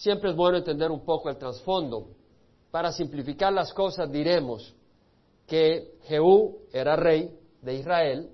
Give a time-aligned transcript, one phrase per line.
[0.00, 2.08] siempre es bueno entender un poco el trasfondo.
[2.70, 4.74] Para simplificar las cosas diremos
[5.46, 8.30] que Jehú era rey de Israel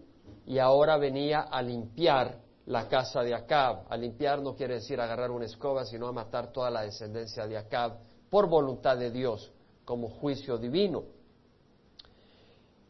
[0.47, 3.85] y ahora venía a limpiar la casa de Acab.
[3.89, 7.57] A limpiar no quiere decir agarrar una escoba, sino a matar toda la descendencia de
[7.57, 7.99] Acab
[8.31, 9.53] por voluntad de Dios,
[9.85, 11.03] como juicio divino.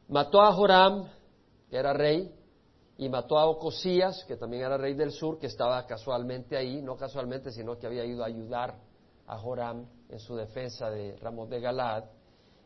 [0.08, 1.08] Mató a Joram,
[1.70, 2.30] que era rey,
[2.98, 6.96] y mató a Ocosías, que también era rey del sur, que estaba casualmente ahí, no
[6.96, 8.78] casualmente, sino que había ido a ayudar
[9.26, 12.04] a Joram en su defensa de Ramos de Galad.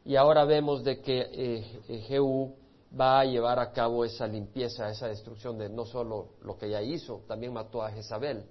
[0.05, 2.55] Y ahora vemos de que eh, eh, Jehú
[2.98, 6.80] va a llevar a cabo esa limpieza, esa destrucción de no solo lo que ya
[6.80, 8.44] hizo, también mató a Jezabel,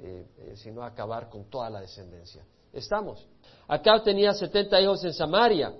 [0.00, 2.44] eh, sino a acabar con toda la descendencia.
[2.72, 3.28] ¿Estamos?
[3.68, 5.72] Acá tenía 70 hijos en Samaria,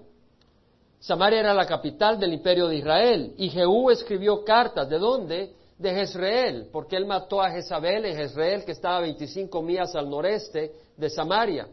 [1.05, 4.89] Samaria era la capital del imperio de Israel y Jehú escribió cartas.
[4.89, 5.55] ¿De dónde?
[5.77, 10.09] De Jezreel, porque él mató a Jezabel en Jezreel, que estaba a 25 millas al
[10.09, 11.69] noreste de Samaria.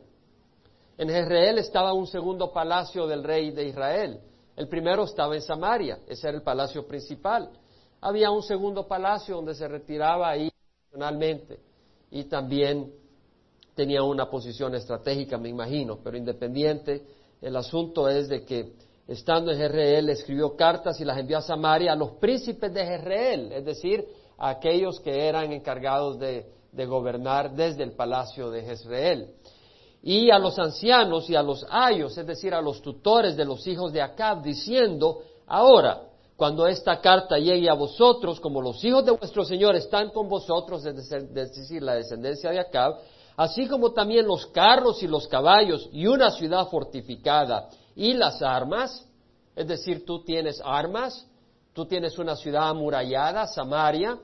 [0.97, 4.19] En Jezreel estaba un segundo palacio del rey de Israel.
[4.57, 7.51] El primero estaba en Samaria, ese era el palacio principal.
[8.01, 10.51] Había un segundo palacio donde se retiraba ahí
[10.83, 11.57] nacionalmente
[12.09, 12.91] y también
[13.75, 17.01] tenía una posición estratégica, me imagino, pero independiente,
[17.41, 21.91] el asunto es de que estando en Jezreel, escribió cartas y las envió a Samaria
[21.91, 24.05] a los príncipes de Jezreel, es decir,
[24.37, 26.45] a aquellos que eran encargados de,
[26.87, 29.33] gobernar desde el palacio de Jezreel.
[30.01, 33.67] Y a los ancianos y a los ayos, es decir, a los tutores de los
[33.67, 36.03] hijos de Acab, diciendo, ahora,
[36.37, 40.85] cuando esta carta llegue a vosotros, como los hijos de vuestro Señor están con vosotros,
[40.85, 42.95] es decir, la descendencia de Acab,
[43.35, 49.07] así como también los carros y los caballos y una ciudad fortificada y las armas,
[49.55, 51.27] es decir, tú tienes armas,
[51.73, 54.17] tú tienes una ciudad amurallada, Samaria,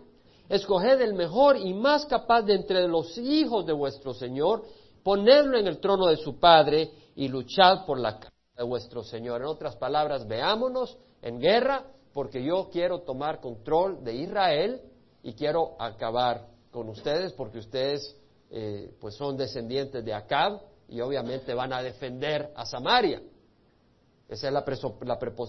[0.50, 4.64] escoged el mejor y más capaz de entre los hijos de vuestro Señor,
[5.04, 9.42] ponedlo en el trono de su Padre y luchad por la casa de vuestro Señor.
[9.42, 14.82] En otras palabras, veámonos en guerra, porque yo quiero tomar control de Israel
[15.24, 18.16] y quiero acabar con ustedes, porque ustedes
[18.50, 23.22] eh, pues son descendientes de Acab y obviamente van a defender a Samaria.
[24.30, 24.54] Esa es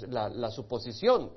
[0.08, 1.30] la, suposición.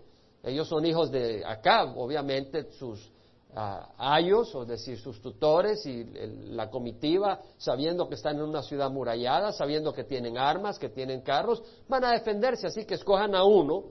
[0.44, 3.12] Ellos son hijos de Acab, obviamente sus
[3.56, 6.04] ah, ayos, o decir, sus tutores y
[6.50, 11.22] la comitiva, sabiendo que están en una ciudad murallada, sabiendo que tienen armas, que tienen
[11.22, 13.86] carros, van a defenderse, así que escojan a uno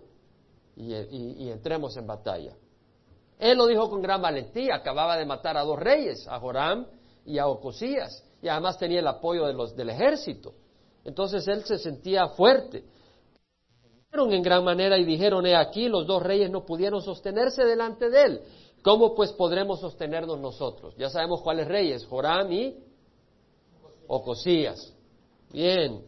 [0.77, 2.57] y, entremos en batalla.
[3.39, 6.87] Él lo dijo con gran valentía, acababa de matar a dos reyes, a Joram
[7.25, 10.55] y a Ocosías, y además tenía el apoyo de los, del ejército.
[11.05, 12.85] Entonces él se sentía fuerte
[14.13, 18.23] en gran manera y dijeron, he aquí, los dos reyes no pudieron sostenerse delante de
[18.23, 18.41] él.
[18.83, 20.95] ¿Cómo pues podremos sostenernos nosotros?
[20.97, 22.77] Ya sabemos cuáles reyes, Joram y
[24.09, 24.93] Ocosías.
[25.53, 26.03] Bien.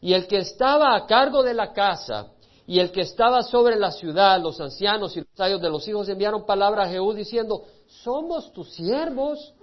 [0.00, 2.32] Y el que estaba a cargo de la casa
[2.66, 6.08] y el que estaba sobre la ciudad, los ancianos y los sayos de los hijos
[6.08, 9.54] enviaron palabra a Jehú diciendo, somos tus siervos,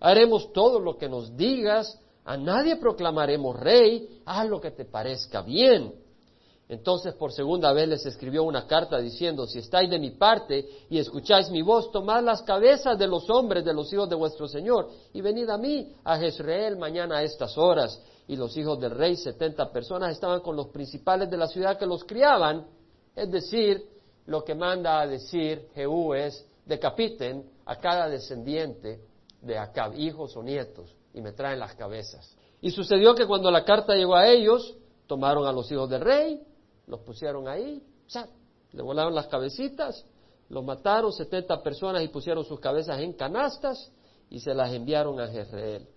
[0.00, 5.40] haremos todo lo que nos digas, a nadie proclamaremos rey, haz lo que te parezca
[5.40, 6.05] bien.
[6.68, 10.98] Entonces por segunda vez les escribió una carta diciendo, si estáis de mi parte y
[10.98, 14.88] escucháis mi voz, tomad las cabezas de los hombres de los hijos de vuestro Señor
[15.12, 18.02] y venid a mí, a Jezreel, mañana a estas horas.
[18.28, 21.86] Y los hijos del rey, setenta personas, estaban con los principales de la ciudad que
[21.86, 22.66] los criaban.
[23.14, 23.84] Es decir,
[24.26, 29.00] lo que manda a decir Jehú es, decapiten a cada descendiente
[29.40, 32.36] de Acab, hijos o nietos, y me traen las cabezas.
[32.60, 34.74] Y sucedió que cuando la carta llegó a ellos,
[35.06, 36.42] tomaron a los hijos del rey,
[36.86, 37.82] los pusieron ahí,
[38.72, 40.04] le volaron las cabecitas,
[40.48, 43.90] los mataron 70 personas y pusieron sus cabezas en canastas
[44.30, 45.88] y se las enviaron a Jezreel.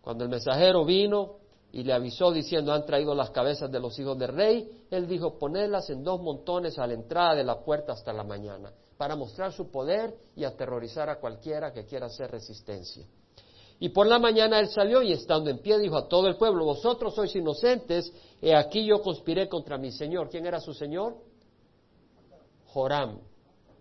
[0.00, 1.36] Cuando el mensajero vino
[1.72, 5.38] y le avisó diciendo han traído las cabezas de los hijos del rey, él dijo
[5.38, 9.52] ponedlas en dos montones a la entrada de la puerta hasta la mañana, para mostrar
[9.52, 13.06] su poder y aterrorizar a cualquiera que quiera hacer resistencia.
[13.80, 16.64] Y por la mañana él salió y estando en pie dijo a todo el pueblo,
[16.64, 18.12] vosotros sois inocentes,
[18.42, 20.28] he aquí yo conspiré contra mi Señor.
[20.28, 21.16] ¿Quién era su Señor?
[22.66, 23.20] Joram.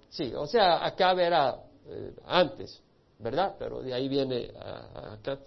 [0.09, 1.55] Sí, o sea, acá era
[1.87, 2.81] eh, antes,
[3.19, 3.55] ¿verdad?
[3.57, 4.51] Pero de ahí viene
[5.13, 5.39] acá.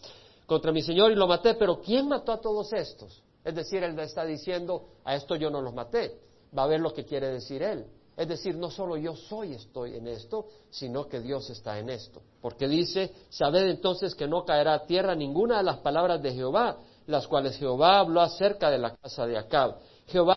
[0.46, 3.22] Contra mi Señor y lo maté, pero ¿quién mató a todos estos?
[3.44, 6.18] Es decir, él está diciendo, a esto yo no los maté.
[6.56, 7.86] Va a ver lo que quiere decir él.
[8.20, 12.20] Es decir, no solo yo soy, estoy en esto, sino que Dios está en esto.
[12.42, 16.80] Porque dice, sabed entonces que no caerá a tierra ninguna de las palabras de Jehová,
[17.06, 19.78] las cuales Jehová habló acerca de la casa de Acab.
[20.06, 20.36] Jehová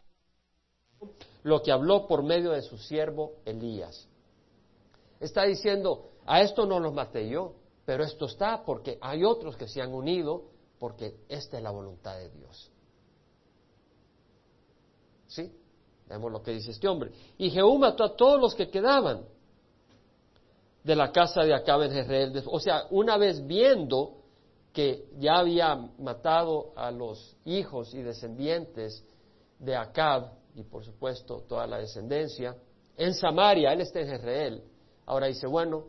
[1.43, 4.07] lo que habló por medio de su siervo Elías.
[5.19, 9.67] Está diciendo, a esto no los maté yo, pero esto está porque hay otros que
[9.67, 10.45] se han unido
[10.79, 12.71] porque esta es la voluntad de Dios.
[15.27, 15.51] ¿Sí?
[16.07, 17.11] Vemos lo que dice este hombre.
[17.37, 19.25] Y Jehú mató a todos los que quedaban
[20.83, 22.43] de la casa de Acab en Jezreel.
[22.47, 24.17] O sea, una vez viendo
[24.73, 29.03] que ya había matado a los hijos y descendientes
[29.59, 32.55] de Acab, y por supuesto toda la descendencia,
[32.97, 34.63] en Samaria, él está en Jezreel.
[35.05, 35.85] Ahora dice, bueno,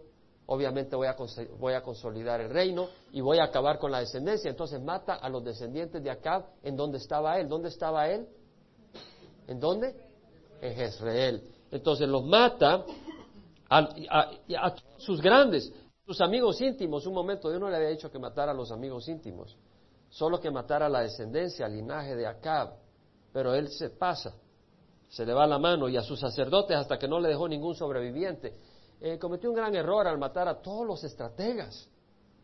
[0.47, 1.17] obviamente voy a,
[1.59, 4.51] voy a consolidar el reino y voy a acabar con la descendencia.
[4.51, 7.49] Entonces mata a los descendientes de Acab en donde estaba él.
[7.49, 8.27] ¿Dónde estaba él?
[9.47, 9.95] ¿En dónde?
[10.61, 11.43] En Jezreel.
[11.71, 12.85] Entonces los mata
[13.69, 15.73] a, sus grandes,
[16.07, 17.07] sus amigos íntimos.
[17.07, 19.57] Un momento, Dios no le había dicho que matara a los amigos íntimos,
[20.09, 22.75] solo que matara a la descendencia, al linaje de Acab.
[23.33, 24.35] Pero él se pasa,
[25.09, 27.75] se le va la mano y a sus sacerdotes hasta que no le dejó ningún
[27.75, 28.57] sobreviviente.
[29.01, 31.89] Eh, cometió un gran error al matar a todos los estrategas.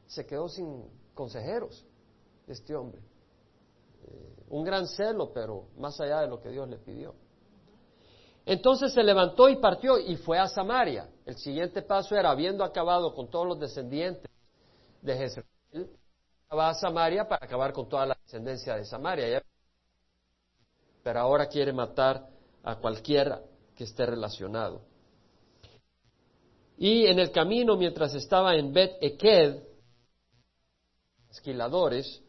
[0.06, 1.86] Se quedó sin consejeros
[2.48, 3.00] este hombre.
[4.02, 7.14] Eh, un gran celo, pero más allá de lo que Dios le pidió.
[8.44, 11.08] Entonces se levantó y partió y fue a Samaria.
[11.24, 14.30] El siguiente paso era, habiendo acabado con todos los descendientes
[15.02, 15.90] de Jezreel,
[16.52, 19.42] va a Samaria para acabar con toda la descendencia de Samaria.
[21.02, 22.28] Pero ahora quiere matar
[22.64, 23.40] a cualquiera
[23.76, 24.82] que esté relacionado.
[26.76, 29.62] Y en el camino, mientras estaba en Bet Eked,
[31.30, 32.22] esquiladores,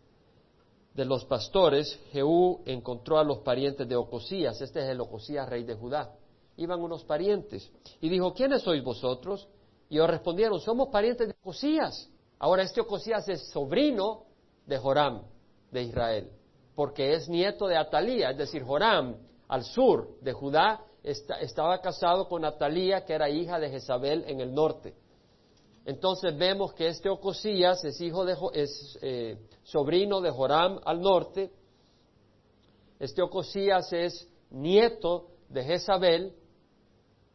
[0.94, 5.64] de los pastores, Jehú encontró a los parientes de Ocosías, este es el Ocosías, rey
[5.64, 6.14] de Judá.
[6.58, 7.72] Iban unos parientes
[8.02, 9.48] y dijo, ¿quiénes sois vosotros?
[9.90, 12.10] Y ellos respondieron, somos parientes de Ocosías.
[12.40, 14.26] Ahora este Ocosías es sobrino
[14.66, 15.24] de Joram,
[15.72, 16.32] de Israel,
[16.76, 19.16] porque es nieto de Atalía, es decir, Joram,
[19.48, 24.54] al sur de Judá, estaba casado con Atalía, que era hija de Jezabel en el
[24.54, 24.94] norte.
[25.86, 31.52] Entonces vemos que este Ocosías es hijo de es eh, sobrino de Joram al norte.
[33.00, 36.36] Este Ocosías es nieto de Jezabel,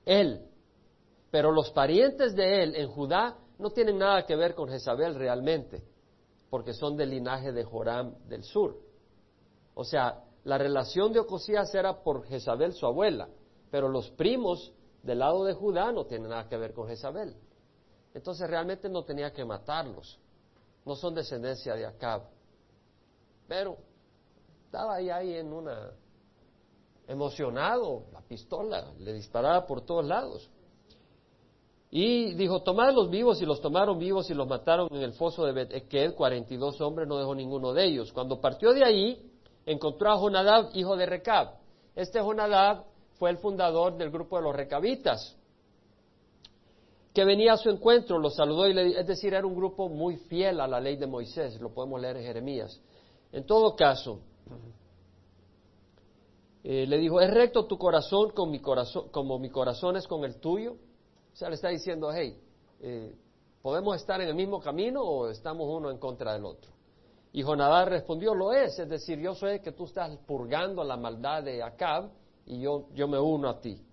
[0.05, 0.47] él.
[1.31, 5.83] Pero los parientes de él en Judá no tienen nada que ver con Jezabel realmente,
[6.49, 8.79] porque son del linaje de Joram del sur.
[9.75, 13.29] O sea, la relación de Ocosías era por Jezabel, su abuela,
[13.71, 14.73] pero los primos
[15.03, 17.35] del lado de Judá no tienen nada que ver con Jezabel.
[18.17, 20.19] Entonces realmente no tenía que matarlos.
[20.87, 22.23] No son descendencia de Acab.
[23.47, 23.77] Pero
[24.65, 25.91] estaba ahí, ahí en una
[27.07, 30.51] emocionado, la pistola le disparaba por todos lados.
[31.91, 35.53] Y dijo, los vivos, y los tomaron vivos y los mataron en el foso de
[35.53, 38.13] Bet cuarenta y dos hombres, no dejó ninguno de ellos.
[38.15, 39.31] Cuando partió de ahí,
[39.67, 41.59] encontró a Jonadab, hijo de Recab.
[41.95, 42.87] Este Jonadab
[43.19, 45.37] fue el fundador del grupo de los recabitas
[47.17, 50.19] que venía a su encuentro, lo saludó y le, es decir, era un grupo muy
[50.19, 52.79] fiel a la ley de Moisés, lo podemos leer en Jeremías.
[53.33, 54.21] En todo caso,
[56.63, 60.25] eh, le dijo, ¿es recto tu corazón, con mi corazón como mi corazón es con
[60.25, 60.73] el tuyo?
[60.73, 62.39] O sea, le está diciendo, hey,
[62.81, 63.17] eh,
[63.63, 66.71] ¿podemos estar en el mismo camino o estamos uno en contra del otro?
[67.33, 71.45] Y Jonadab respondió, lo es, es decir, yo sé que tú estás purgando la maldad
[71.45, 72.11] de Acab
[72.45, 73.86] y yo, yo me uno a ti.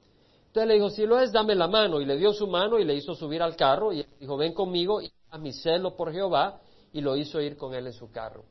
[0.53, 2.00] Entonces le dijo, si lo es, dame la mano.
[2.00, 3.91] Y le dio su mano y le hizo subir al carro.
[3.91, 6.61] Y dijo, ven conmigo y a mi celo por Jehová.
[6.91, 8.44] Y lo hizo ir con él en su carro.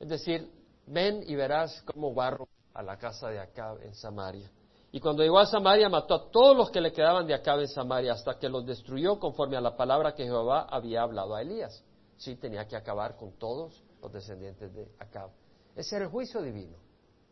[0.00, 0.50] Es decir,
[0.88, 4.50] ven y verás cómo barro a la casa de Acab en Samaria.
[4.90, 7.68] Y cuando llegó a Samaria mató a todos los que le quedaban de Acab en
[7.68, 11.84] Samaria hasta que los destruyó conforme a la palabra que Jehová había hablado a Elías.
[12.16, 15.30] Sí, tenía que acabar con todos los descendientes de Acab.
[15.76, 16.78] Ese era el juicio divino.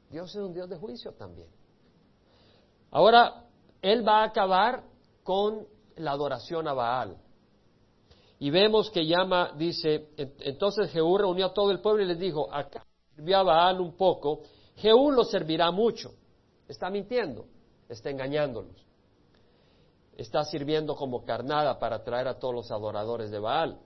[0.08, 1.48] Dios es un Dios de juicio también.
[2.90, 3.44] Ahora,
[3.82, 4.82] él va a acabar
[5.22, 5.66] con
[5.96, 7.16] la adoración a Baal.
[8.40, 12.52] Y vemos que llama, dice, entonces Jehú reunió a todo el pueblo y les dijo,
[12.52, 14.42] acá sirvió a Baal un poco,
[14.76, 16.12] Jehú lo servirá mucho.
[16.68, 17.46] Está mintiendo,
[17.88, 18.76] está engañándolos.
[20.16, 23.78] Está sirviendo como carnada para traer a todos los adoradores de Baal.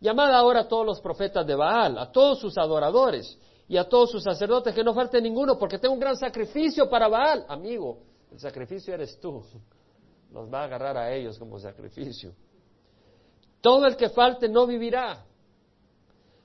[0.00, 4.10] Llamad ahora a todos los profetas de Baal, a todos sus adoradores y a todos
[4.10, 7.44] sus sacerdotes, que no falte ninguno, porque tengo un gran sacrificio para Baal.
[7.48, 7.98] Amigo,
[8.32, 9.42] el sacrificio eres tú.
[10.32, 12.32] Los va a agarrar a ellos como sacrificio.
[13.60, 15.24] Todo el que falte no vivirá.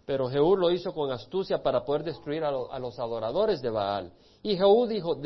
[0.06, 4.12] Pero Jehú lo hizo con astucia para poder destruir a, los adoradores de Baal.
[4.44, 5.18] Y Jehú dijo,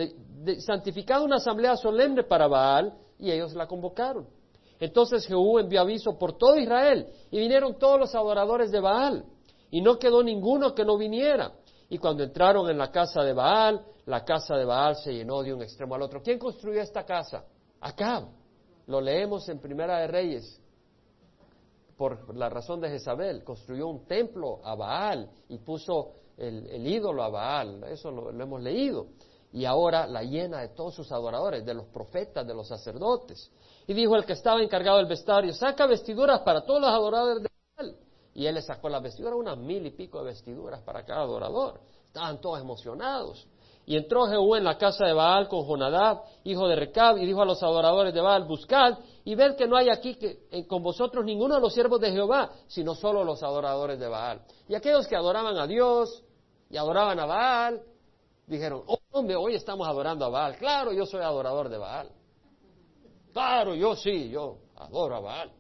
[0.60, 4.28] santificad una asamblea solemne para Baal, y ellos la convocaron.
[4.80, 9.26] Entonces Jehú envió aviso por todo Israel, y vinieron todos los adoradores de Baal,
[9.70, 11.52] y no quedó ninguno que no viniera.
[11.90, 15.54] Y cuando entraron en la casa de Baal, la casa de Baal se llenó de
[15.54, 16.24] un extremo al otro.
[16.24, 17.46] ¿Quién construyó esta casa?
[17.80, 18.26] Acab.
[18.88, 20.60] Lo leemos en Primera de Reyes.
[21.96, 27.30] por la razón de Jezabel, construyó un templo a Baal y puso el, ídolo a
[27.30, 29.08] Baal, eso lo, hemos leído,
[29.52, 33.52] y ahora la llena de todos sus adoradores, de los profetas, de los sacerdotes.
[33.86, 37.50] Y dijo el que estaba encargado del vestuario, saca vestiduras para todos los adoradores de
[37.78, 37.96] Baal.
[38.34, 41.82] Y él le sacó las vestiduras, unas mil y pico de vestiduras para cada adorador.
[42.06, 43.48] Estaban todos emocionados.
[43.90, 47.42] Y entró Jehú en la casa de Baal con Jonadab, hijo de Recab, y dijo
[47.42, 51.26] a los adoradores de Baal, buscad y ved que no hay aquí eh, con vosotros
[51.26, 54.44] ninguno de los siervos de Jehová, sino solo los adoradores de Baal.
[54.68, 56.24] Y aquellos que adoraban a Dios
[56.70, 57.82] y adoraban a Baal,
[58.46, 60.58] dijeron, oh, hombre, hoy estamos adorando a Baal.
[60.58, 62.12] Claro, yo soy adorador de Baal.
[63.34, 65.52] Claro, yo sí, yo adoro a Baal.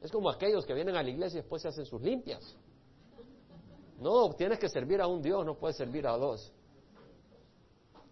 [0.00, 2.56] Es como aquellos que vienen a la iglesia y después se hacen sus limpias.
[4.00, 6.50] No, tienes que servir a un Dios, no puedes servir a dos.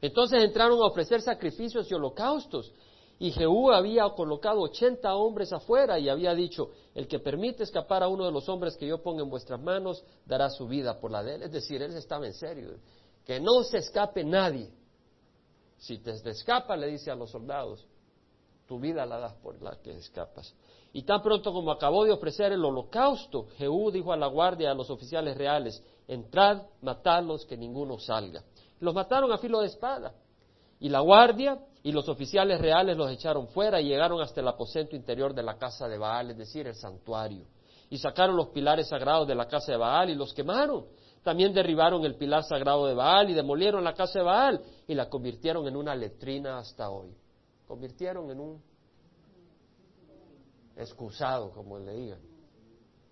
[0.02, 2.72] Entonces entraron a ofrecer sacrificios y holocaustos.
[3.20, 8.08] Y Jehú había colocado ochenta hombres afuera y había dicho, el que permite escapar a
[8.08, 11.22] uno de los hombres que yo ponga en vuestras manos, dará su vida por la
[11.22, 11.42] de él.
[11.44, 12.70] Es decir, él estaba en serio.
[13.24, 14.70] Que no se escape nadie.
[15.78, 17.86] Si te escapa, le dice a los soldados,
[18.66, 20.52] tu vida la das por la que escapas.
[20.92, 24.74] Y tan pronto como acabó de ofrecer el holocausto, Jehú dijo a la guardia, a
[24.74, 28.42] los oficiales reales, entrad, matadlos, que ninguno salga.
[28.82, 30.12] Los mataron a filo de espada.
[30.80, 34.96] Y la guardia y los oficiales reales los echaron fuera y llegaron hasta el aposento
[34.96, 37.46] interior de la casa de Baal, es decir, el santuario.
[37.90, 40.86] Y sacaron los pilares sagrados de la casa de Baal y los quemaron.
[41.22, 45.08] También derribaron el pilar sagrado de Baal y demolieron la casa de Baal y la
[45.08, 47.14] convirtieron en una letrina hasta hoy.
[47.68, 48.62] Convirtieron en un
[50.76, 52.20] excusado, como le digan,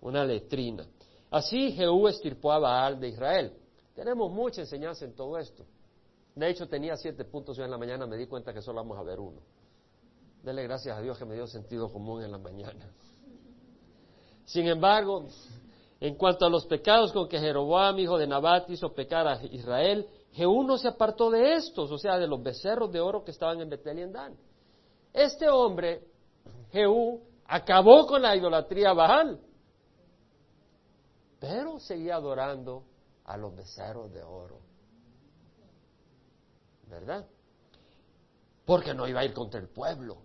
[0.00, 0.84] una letrina.
[1.30, 3.59] Así Jehú estirpó a Baal de Israel.
[4.00, 5.62] Tenemos mucha enseñanza en todo esto.
[6.34, 8.96] De hecho, tenía siete puntos y en la mañana me di cuenta que solo vamos
[8.96, 9.42] a ver uno.
[10.42, 12.90] Dele gracias a Dios que me dio sentido común en la mañana.
[14.46, 15.26] Sin embargo,
[16.00, 20.08] en cuanto a los pecados con que Jeroboam, hijo de Nabat, hizo pecar a Israel,
[20.32, 23.60] Jehú no se apartó de estos, o sea, de los becerros de oro que estaban
[23.60, 24.34] en Betel y en Dan.
[25.12, 26.06] Este hombre,
[26.72, 29.38] Jehú, acabó con la idolatría Baal,
[31.38, 32.84] pero seguía adorando
[33.30, 34.58] a los becerros de oro.
[36.88, 37.24] ¿Verdad?
[38.64, 40.18] Porque no iba a ir contra el pueblo.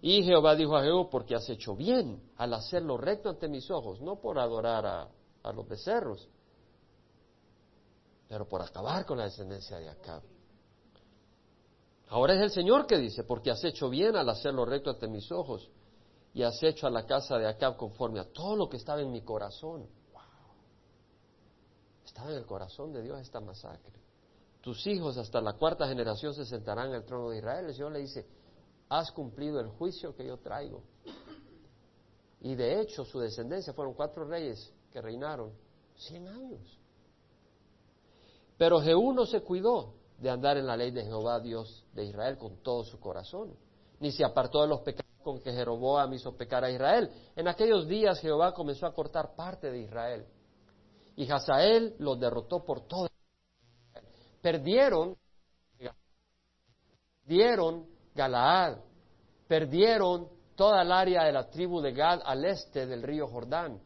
[0.00, 4.00] Y Jehová dijo a Jehová, porque has hecho bien al hacerlo recto ante mis ojos,
[4.00, 6.26] no por adorar a, los becerros,
[8.26, 10.22] pero por acabar con la descendencia de Acab.
[12.08, 15.30] Ahora es el Señor que dice, porque has hecho bien al hacerlo recto ante mis
[15.30, 15.70] ojos,
[16.32, 19.12] y has hecho a la casa de Acab conforme a todo lo que estaba en
[19.12, 19.99] mi corazón.
[22.10, 23.92] Estaba en el corazón de Dios esta masacre.
[24.60, 27.66] Tus hijos hasta la cuarta generación se sentarán en el trono de Israel.
[27.66, 28.26] El Señor le dice,
[28.88, 30.82] has cumplido el juicio que yo traigo.
[32.40, 35.52] Y de hecho su descendencia fueron cuatro reyes que reinaron
[35.94, 36.80] cien años.
[38.58, 42.36] Pero Jehú no se cuidó de andar en la ley de Jehová Dios de Israel
[42.38, 43.54] con todo su corazón,
[44.00, 47.08] ni se apartó de los pecados con que Jeroboam hizo pecar a Israel.
[47.36, 50.26] En aquellos días Jehová comenzó a cortar parte de Israel
[51.20, 53.06] y Hazael los derrotó por todo.
[54.40, 55.14] Perdieron,
[57.26, 58.78] perdieron Galaad,
[59.46, 63.82] perdieron toda el área de la tribu de Gad al este del río Jordán,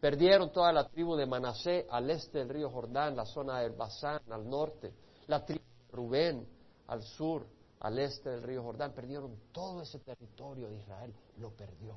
[0.00, 4.20] perdieron toda la tribu de Manasé al este del río Jordán, la zona del Basán
[4.28, 4.92] al norte,
[5.28, 6.48] la tribu de Rubén
[6.88, 7.46] al sur,
[7.78, 11.96] al este del río Jordán, perdieron todo ese territorio de Israel, lo perdió.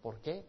[0.00, 0.42] ¿Por qué?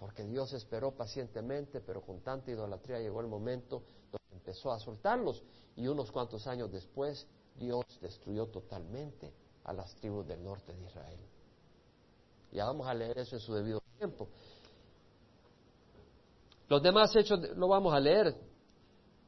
[0.00, 5.44] Porque Dios esperó pacientemente, pero con tanta idolatría llegó el momento donde empezó a soltarlos
[5.76, 9.30] y unos cuantos años después Dios destruyó totalmente
[9.62, 11.20] a las tribus del norte de Israel.
[12.50, 14.26] Ya vamos a leer eso en su debido tiempo.
[16.66, 18.34] Los demás hechos lo vamos a leer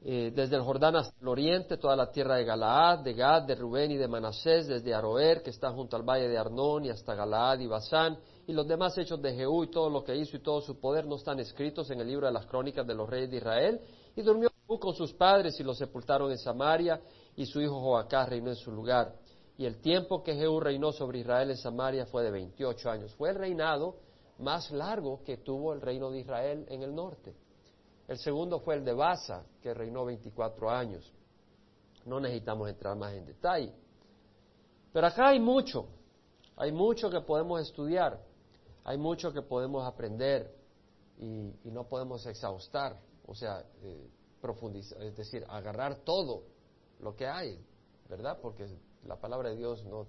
[0.05, 3.55] eh, desde el Jordán hasta el oriente, toda la tierra de Galaad, de Gad, de
[3.55, 7.15] Rubén y de Manasés, desde Aroer, que está junto al valle de Arnón, y hasta
[7.15, 10.41] Galaad y Basán, y los demás hechos de Jehú y todo lo que hizo y
[10.41, 13.31] todo su poder no están escritos en el libro de las crónicas de los reyes
[13.31, 13.81] de Israel.
[14.17, 17.01] Y durmió Jehú con sus padres y los sepultaron en Samaria,
[17.37, 19.15] y su hijo Joacás reinó en su lugar.
[19.57, 23.15] Y el tiempo que Jehú reinó sobre Israel en Samaria fue de 28 años.
[23.15, 23.99] Fue el reinado
[24.39, 27.37] más largo que tuvo el reino de Israel en el norte.
[28.13, 31.11] El segundo fue el de Basa, que reinó 24 años.
[32.05, 33.73] No necesitamos entrar más en detalle.
[34.93, 35.87] Pero acá hay mucho,
[36.57, 38.23] hay mucho que podemos estudiar.
[38.85, 40.55] Hay mucho que podemos aprender
[41.19, 44.11] y, no podemos exhaustar, o sea, eh,
[44.43, 46.43] profundizar, es decir, agarrar todo
[47.01, 47.65] lo que hay,
[48.11, 48.39] ¿verdad?
[48.43, 48.67] Porque
[49.07, 50.07] la palabra de Dios no,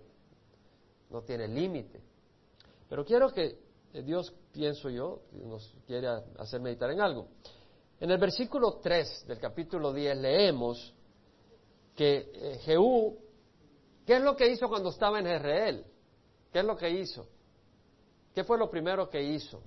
[1.09, 2.01] no tiene límite.
[2.89, 3.57] Pero quiero que
[3.93, 7.29] eh, Dios, pienso yo, nos quiere hacer meditar en algo.
[8.03, 10.93] En el versículo 3 del capítulo 10 leemos
[11.95, 13.17] que eh, Jehú,
[14.05, 15.85] ¿qué es lo que hizo cuando estaba en Israel?
[16.51, 17.25] ¿Qué es lo que hizo?
[18.35, 19.63] ¿Qué fue lo primero que hizo?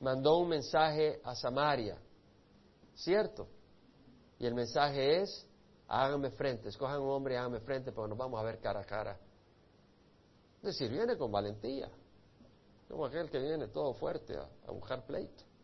[0.00, 1.96] Mandó un mensaje a Samaria,
[2.94, 3.48] ¿cierto?
[4.38, 5.48] Y el mensaje es,
[5.88, 8.84] háganme frente, escojan un hombre y háganme frente porque nos vamos a ver cara a
[8.84, 9.18] cara.
[10.58, 11.90] Es decir, viene con valentía,
[12.90, 15.55] como aquel que viene todo fuerte a, a buscar pleito.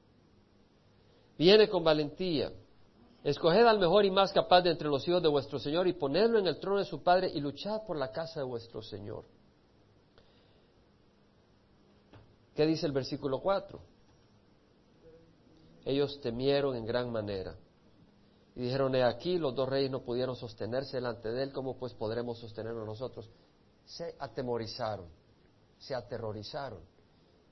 [1.39, 2.53] Viene con valentía.
[3.25, 6.39] Escoged al mejor y más capaz de entre los hijos de vuestro Señor y ponedlo
[6.39, 9.25] en el trono de su Padre y luchad por la casa de vuestro Señor.
[12.55, 13.81] ¿Qué dice el versículo 4?
[15.85, 17.57] Ellos temieron en gran manera
[18.55, 21.95] y dijeron, he aquí, los dos reyes no pudieron sostenerse delante de él, ¿cómo pues
[21.95, 23.31] podremos sostenernos nosotros?
[23.85, 25.07] Se atemorizaron,
[25.79, 26.81] se aterrorizaron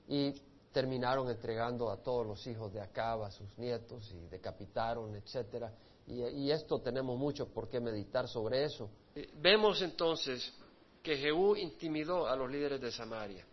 [0.07, 0.33] y
[0.71, 5.73] terminaron entregando a todos los hijos de Acab, a sus nietos, y decapitaron, etcétera.
[6.07, 8.89] Y, esto tenemos mucho por qué meditar sobre eso.
[9.15, 10.51] Eh, vemos entonces
[11.01, 13.45] que Jehú intimidó a los líderes de Samaria.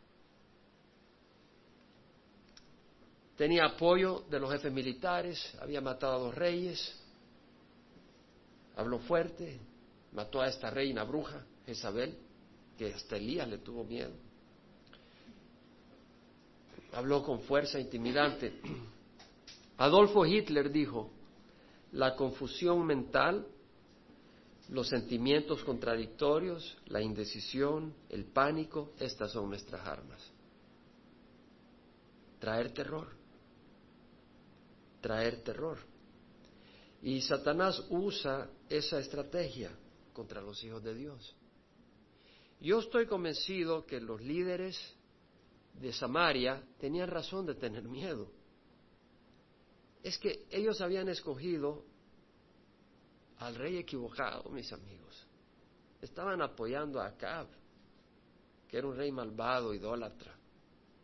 [3.37, 7.00] Tenía apoyo de los jefes militares, había matado a dos reyes,
[8.76, 9.60] habló fuerte,
[10.12, 12.18] mató a esta reina bruja, Jezabel,
[12.76, 14.27] que hasta Elías le tuvo miedo
[16.92, 18.61] habló con fuerza intimidante.
[19.76, 21.11] Adolfo Hitler dijo,
[21.92, 23.47] la confusión mental,
[24.71, 30.21] los sentimientos contradictorios, la indecisión, el pánico, estas son nuestras armas.
[32.38, 33.09] Traer terror,
[35.00, 35.78] traer terror.
[37.02, 39.71] Y Satanás usa esa estrategia
[40.12, 41.35] contra los hijos de Dios.
[42.61, 44.76] Yo estoy convencido que los líderes
[45.80, 48.30] de Samaria tenían razón de tener miedo.
[50.02, 51.85] Es que ellos habían escogido
[53.38, 55.26] al rey equivocado, mis amigos.
[56.00, 57.48] Estaban apoyando a Acab,
[58.68, 60.37] que era un rey malvado, idólatra,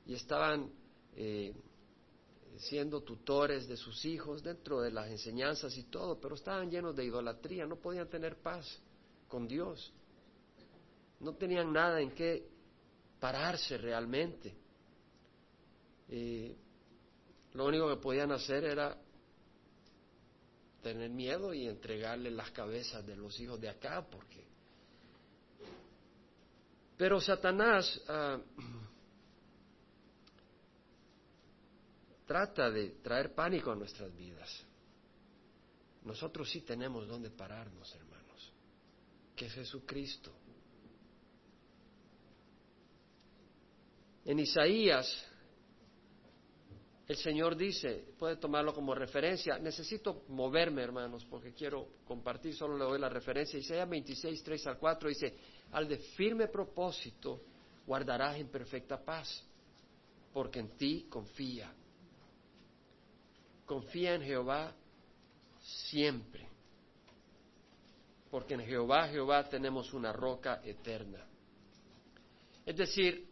[0.07, 0.70] y estaban
[1.16, 1.55] eh,
[2.59, 7.05] siendo tutores de sus hijos dentro de las enseñanzas y todo, pero estaban llenos de
[7.05, 8.81] idolatría, no podían tener paz
[9.29, 9.92] con Dios,
[11.20, 12.48] no tenían nada en qué
[13.18, 14.63] pararse realmente
[16.09, 19.01] lo único que podían hacer era
[20.83, 24.45] tener miedo y entregarle las cabezas de los hijos de acá, porque...
[26.97, 28.38] Pero Satanás ah,
[32.27, 34.64] trata de traer pánico a nuestras vidas.
[36.05, 38.53] Nosotros sí tenemos donde pararnos, hermanos,
[39.35, 40.33] que es Jesucristo.
[44.27, 45.27] En Isaías
[47.07, 52.85] el Señor dice, puede tomarlo como referencia, necesito moverme, hermanos, porque quiero compartir, solo le
[52.85, 53.59] doy la referencia.
[53.59, 55.35] Isaías 26, 3 al 4 dice,
[55.73, 57.43] al de firme propósito
[57.87, 59.45] guardarás en perfecta paz,
[60.33, 61.71] porque en ti confía.
[63.67, 64.75] Confía en Jehová
[65.61, 66.49] siempre,
[68.31, 71.23] porque en Jehová, Jehová tenemos una roca eterna.
[72.64, 73.29] Es decir,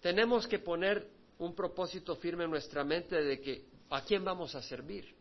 [0.00, 1.08] tenemos que poner
[1.44, 5.14] un propósito firme en nuestra mente de que a quién vamos a servir,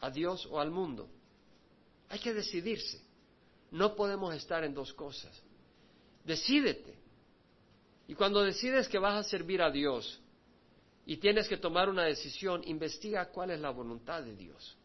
[0.00, 1.08] a Dios o al mundo.
[2.08, 3.00] Hay que decidirse.
[3.70, 5.32] No podemos estar en dos cosas.
[6.24, 6.98] Decídete.
[8.08, 10.20] Y cuando decides que vas a servir a Dios
[11.06, 14.76] y tienes que tomar una decisión, investiga cuál es la voluntad de Dios.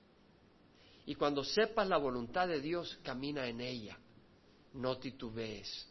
[1.05, 3.97] Y cuando sepas la voluntad de Dios, camina en ella.
[4.73, 5.87] No titubees.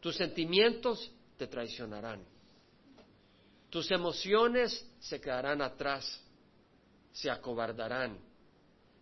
[0.00, 2.37] Tus sentimientos te traicionarán
[3.70, 6.20] tus emociones se quedarán atrás,
[7.12, 8.18] se acobardarán,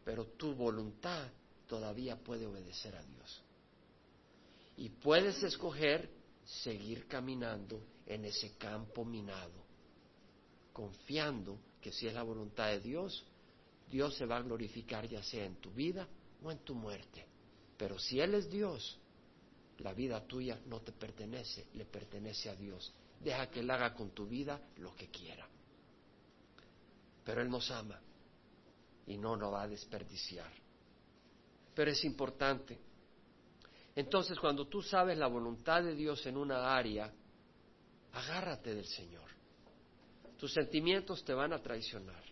[0.04, 1.28] pero tu voluntad
[1.66, 3.42] todavía puede obedecer a Dios.
[4.76, 6.10] Y puedes escoger
[6.44, 9.64] seguir caminando en ese campo minado,
[10.72, 13.24] confiando que si es la voluntad de Dios,
[13.90, 16.08] Dios se va a glorificar ya sea en tu vida
[16.42, 17.24] o en tu muerte.
[17.76, 18.98] Pero si Él es Dios,
[19.78, 24.10] la vida tuya no te pertenece, le pertenece a Dios deja que Él haga con
[24.10, 25.46] tu vida lo que quiera.
[27.24, 28.00] Pero Él nos ama
[29.06, 30.50] y no nos va a desperdiciar.
[31.74, 32.78] Pero es importante.
[33.94, 37.12] Entonces, cuando tú sabes la voluntad de Dios en una área,
[38.12, 39.30] agárrate del Señor.
[40.38, 42.22] Tus sentimientos te van a traicionar.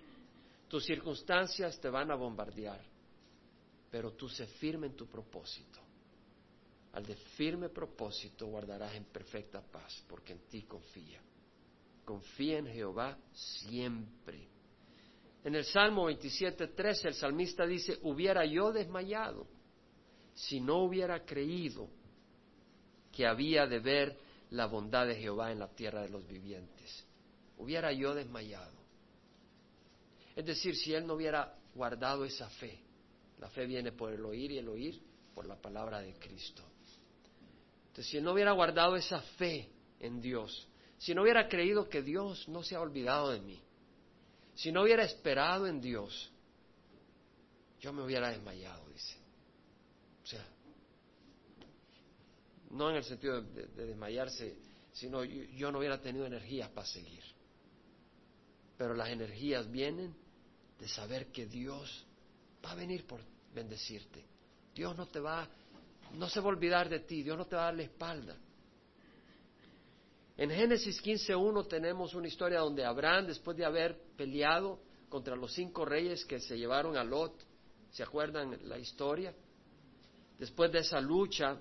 [0.68, 2.81] Tus circunstancias te van a bombardear.
[3.90, 5.84] Pero tú se firme en tu propósito.
[6.94, 11.20] Al de firme propósito guardarás en perfecta paz, porque en ti confía.
[12.04, 14.46] Confía en Jehová siempre.
[15.42, 19.46] En el Salmo 27.13 el salmista dice, hubiera yo desmayado
[20.35, 21.88] si no hubiera creído
[23.12, 24.18] que había de ver
[24.50, 27.04] la bondad de Jehová en la tierra de los vivientes.
[27.59, 28.72] Hubiera yo desmayado.
[30.37, 32.78] Es decir, si él no hubiera guardado esa fe,
[33.40, 35.00] la fe viene por el oír y el oír
[35.35, 36.62] por la palabra de Cristo.
[37.94, 40.66] Entonces, si no hubiera guardado esa fe en Dios,
[40.98, 43.62] si no hubiera creído que Dios no se ha olvidado de mí,
[44.57, 46.28] si no hubiera esperado en Dios,
[47.78, 49.16] yo me hubiera desmayado, dice.
[50.24, 50.44] O sea,
[52.70, 54.57] no en el sentido de, desmayarse,
[54.92, 57.22] sino yo, no hubiera tenido energías para seguir.
[58.76, 60.16] Pero las energías vienen
[60.80, 62.04] de saber que Dios
[62.64, 63.20] va a venir por
[63.54, 64.24] bendecirte.
[64.74, 65.48] Dios no te va,
[66.12, 68.37] no se va a olvidar de ti, Dios no te va a dar la espalda.
[70.37, 75.85] En Génesis 15.1 tenemos una historia donde Abraham, después de haber peleado contra los cinco
[75.85, 77.35] reyes que se llevaron a Lot,
[77.90, 79.33] ¿se acuerdan la historia?
[80.38, 81.57] Después de esa lucha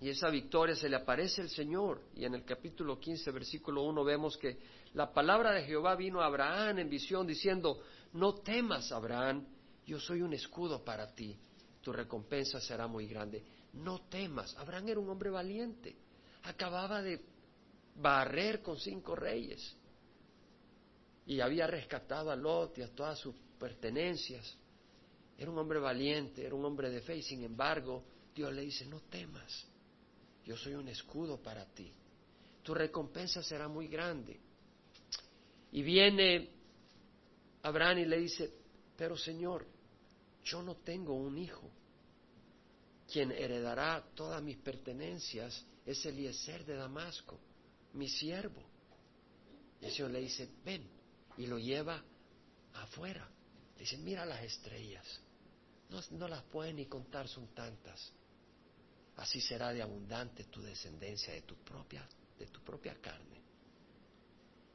[0.00, 2.00] y esa victoria se le aparece el Señor.
[2.14, 4.58] Y en el capítulo 15, versículo 1 vemos que
[4.94, 9.46] la palabra de Jehová vino a Abraham en visión diciendo, no temas, Abraham,
[9.84, 11.36] yo soy un escudo para ti,
[11.82, 13.42] tu recompensa será muy grande.
[13.74, 15.96] No temas, Abraham era un hombre valiente,
[16.42, 17.20] acababa de
[17.96, 19.76] barrer con cinco reyes
[21.26, 24.56] y había rescatado a Lot y a todas sus pertenencias.
[25.38, 28.86] Era un hombre valiente, era un hombre de fe y sin embargo Dios le dice,
[28.86, 29.66] no temas,
[30.44, 31.92] yo soy un escudo para ti,
[32.62, 34.38] tu recompensa será muy grande.
[35.72, 36.50] Y viene
[37.62, 38.52] Abraham y le dice,
[38.96, 39.64] pero Señor,
[40.44, 41.70] yo no tengo un hijo.
[43.10, 47.38] Quien heredará todas mis pertenencias es Eliezer de Damasco,
[47.94, 48.62] mi siervo.
[49.80, 50.88] Y el Señor le dice, ven,
[51.36, 52.02] y lo lleva
[52.74, 53.28] afuera.
[53.74, 55.04] Le dice, mira las estrellas,
[56.10, 58.12] no, las pueden ni contar, son tantas.
[59.16, 62.06] Así será de abundante tu descendencia de tu propia,
[62.38, 63.40] de tu propia carne.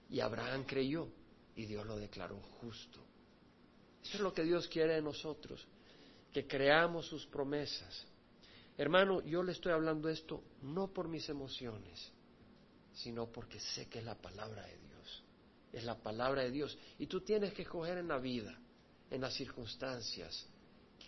[0.09, 1.07] Y Abraham creyó
[1.55, 2.99] y Dios lo declaró justo.
[4.05, 5.65] Eso es lo que Dios quiere de nosotros,
[6.31, 8.05] que creamos sus promesas.
[8.77, 12.11] Hermano, yo le estoy hablando esto no por mis emociones,
[12.93, 15.23] sino porque sé que es la palabra de Dios.
[15.73, 16.77] Es la palabra de Dios.
[16.99, 18.55] Y tú tienes que escoger en la vida,
[19.09, 20.45] en las circunstancias,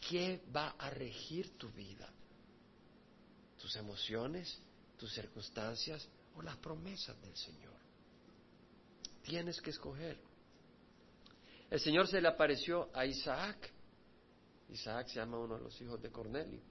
[0.10, 2.10] qué va a regir tu vida.
[3.60, 4.60] Tus emociones,
[4.98, 7.78] tus circunstancias o las promesas del Señor.
[9.22, 10.18] Tienes que escoger.
[11.70, 13.72] El Señor se le apareció a Isaac.
[14.70, 16.62] Isaac se llama uno de los hijos de Cornelio.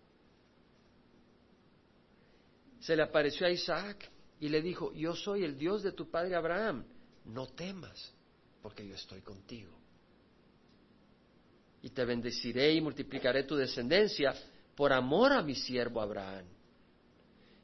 [2.81, 6.37] Se le apareció a Isaac y le dijo, yo soy el Dios de tu padre
[6.37, 6.85] Abraham,
[7.25, 8.13] no temas,
[8.63, 9.73] porque yo estoy contigo.
[11.83, 14.35] Y te bendeciré y multiplicaré tu descendencia
[14.75, 16.47] por amor a mi siervo Abraham.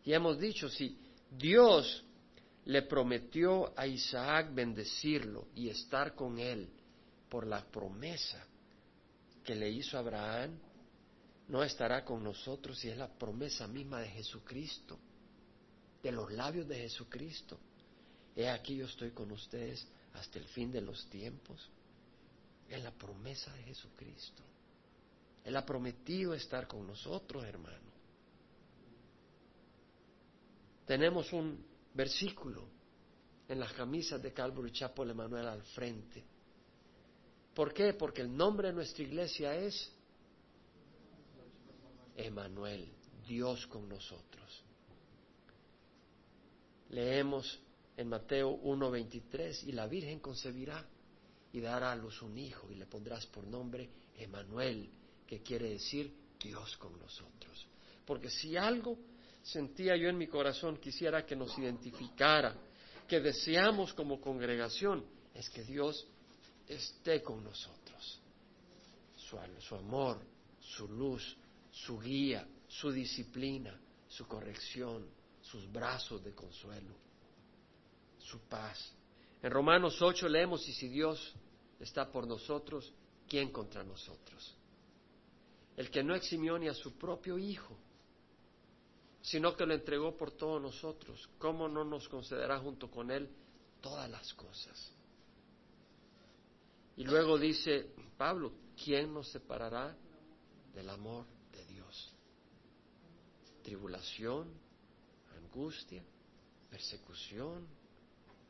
[0.05, 0.99] Y hemos dicho, si
[1.31, 2.05] Dios
[2.65, 6.69] le prometió a Isaac bendecirlo y estar con él,
[7.33, 8.47] por la promesa
[9.43, 10.59] que le hizo Abraham,
[11.49, 14.99] no estará con nosotros si es la promesa misma de Jesucristo,
[16.03, 17.59] de los labios de Jesucristo.
[18.37, 21.71] He aquí yo estoy con ustedes hasta el fin de los tiempos.
[22.69, 24.43] Es la promesa de Jesucristo.
[25.43, 27.93] Él ha prometido estar con nosotros, hermano.
[30.85, 31.65] Tenemos un
[31.95, 32.69] versículo
[33.49, 36.32] en las camisas de Calvary Chapel Emanuel al frente
[37.55, 37.93] ¿Por qué?
[37.95, 39.91] Porque el nombre de nuestra iglesia es
[42.17, 42.89] Emanuel,
[43.27, 44.65] Dios con nosotros.
[46.91, 47.61] Leemos
[47.97, 50.85] en Mateo 1:23 y la Virgen concebirá
[51.53, 54.89] y dará a luz un hijo y le pondrás por nombre Emanuel,
[55.27, 57.67] que quiere decir Dios con nosotros.
[58.07, 58.99] Porque si algo
[59.43, 62.55] sentía yo en mi corazón quisiera que nos identificara,
[63.07, 66.07] que deseamos como congregación, es que Dios
[66.75, 68.21] esté con nosotros.
[69.17, 70.19] Su, amor,
[70.61, 71.37] su luz,
[71.71, 75.07] su guía, su disciplina, su corrección,
[75.41, 76.95] sus brazos de consuelo,
[78.19, 78.93] su paz.
[79.43, 81.35] En Romanos 8 leemos, y si Dios
[81.81, 82.93] está por nosotros,
[83.27, 84.55] ¿quién contra nosotros?
[85.77, 87.77] El que no eximió ni a su propio Hijo,
[89.23, 93.31] sino que lo entregó por todos nosotros, ¿cómo no nos concederá junto con Él
[93.81, 94.93] todas las cosas?
[96.97, 98.53] Y luego dice Pablo,
[98.83, 99.97] ¿quién nos separará
[100.75, 102.13] del amor de Dios?
[103.63, 104.49] tribulación,
[105.37, 106.03] angustia,
[106.71, 107.67] persecución,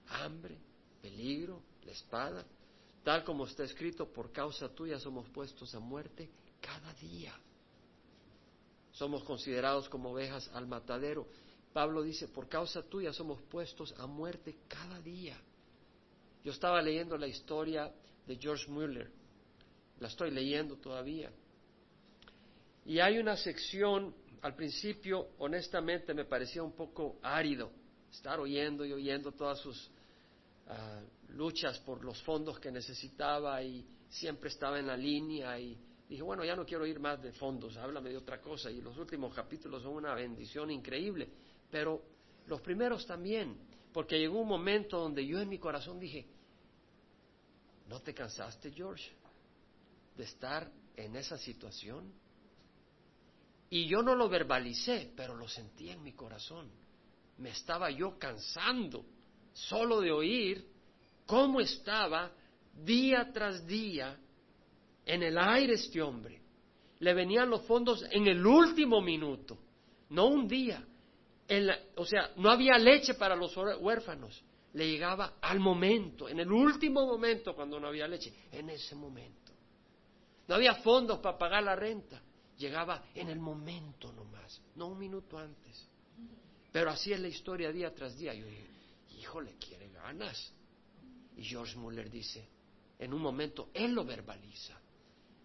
[0.09, 0.59] hambre,
[1.01, 2.45] peligro, la espada,
[3.05, 7.35] tal como está escrito, por causa tuya somos puestos a muerte cada día.
[8.93, 11.27] Somos considerados como ovejas al matadero.
[11.73, 15.41] Pablo dice, por causa tuya somos puestos a muerte cada día.
[16.45, 17.93] Yo estaba leyendo la historia
[18.27, 19.11] de George Mueller,
[20.01, 21.31] la estoy leyendo todavía.
[22.85, 27.71] Y hay una sección, al principio, honestamente, me parecía un poco árido
[28.11, 29.91] estar oyendo y oyendo todas sus
[30.69, 36.23] ah, luchas por los fondos que necesitaba y siempre estaba en la línea y dije,
[36.23, 38.71] bueno, ya no quiero ir más de fondos, háblame de otra cosa.
[38.71, 41.29] Y los últimos capítulos son una bendición increíble,
[41.71, 42.03] pero
[42.47, 43.57] los primeros también,
[43.93, 46.27] porque llegó un momento donde yo en mi corazón dije,
[47.93, 49.05] ¿no te cansaste, George,
[50.17, 52.11] de estar en esa situación?
[53.69, 56.71] Y yo no lo verbalicé, pero lo sentí en mi corazón.
[57.37, 59.05] Me estaba yo cansando
[59.53, 60.67] solo de oír
[61.27, 62.33] cómo estaba
[62.83, 64.19] día tras día
[65.05, 66.41] en el aire este hombre.
[66.99, 69.59] Le venían los fondos en el último minuto,
[70.09, 70.83] no un día.
[71.97, 74.43] o sea, no había leche para los huérfanos.
[74.75, 79.53] Le llegaba al momento, en el último momento cuando no había leche, en ese momento.
[80.49, 82.23] No había fondos para pagar la renta.
[82.57, 85.89] Llegaba en el momento nomás, no un minuto antes.
[86.71, 88.33] Pero así es la historia día tras día.
[88.35, 88.67] Yo dije,
[89.19, 90.53] híjole, quiere ganas.
[91.37, 92.49] Y George Muller dice,
[92.99, 94.79] en un momento, él lo verbaliza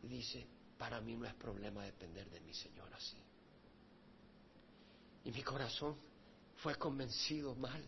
[0.07, 3.17] dice, para mí no es problema depender de mi Señor así.
[5.25, 5.95] Y mi corazón
[6.57, 7.83] fue convencido mal.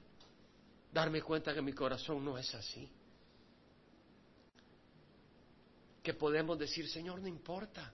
[0.92, 2.90] Darme cuenta que mi corazón no es así.
[6.02, 7.94] Que podemos decir, Señor, no importa,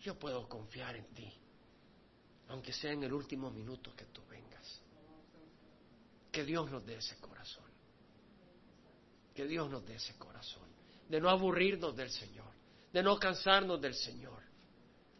[0.00, 1.32] yo puedo confiar en ti,
[2.48, 4.80] aunque sea en el último minuto que tú vengas.
[6.30, 7.64] Que Dios nos dé ese corazón.
[9.34, 10.68] Que Dios nos dé ese corazón.
[11.08, 12.52] De no aburrirnos del Señor
[12.92, 14.42] de no cansarnos del Señor.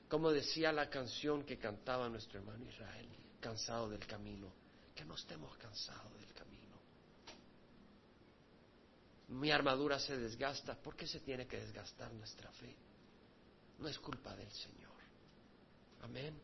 [0.08, 3.08] Como decía la canción que cantaba nuestro hermano Israel,
[3.40, 4.52] cansado del camino,
[4.94, 6.76] que no estemos cansados del camino.
[9.32, 12.76] Mi armadura se desgasta, ¿por qué se tiene que desgastar nuestra fe?
[13.78, 14.92] No es culpa del Señor.
[16.02, 16.38] Amén.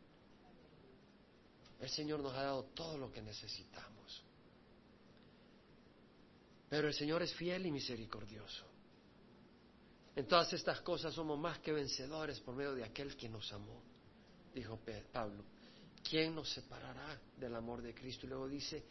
[1.81, 4.24] El Señor nos ha dado todo lo que necesitamos.
[6.68, 8.64] Pero el Señor es fiel y misericordioso.
[10.16, 13.83] En todas estas cosas somos más que vencedores por medio de aquel que nos amó,
[14.55, 14.81] dijo
[15.12, 15.44] Pablo.
[16.09, 18.27] ¿Quién nos separará del amor de Cristo?
[18.27, 18.83] Y luego dice